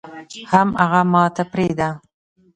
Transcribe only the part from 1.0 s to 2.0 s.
ماته پرېده.